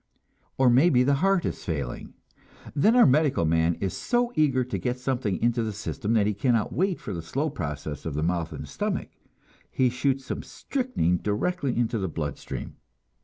[0.57, 2.15] Or maybe the heart is failing;
[2.75, 6.33] then our medical man is so eager to get something into the system that he
[6.33, 9.09] cannot wait for the slow process of the mouth and the stomach,
[9.69, 12.77] he shoots some strychnine directly into the blood stream.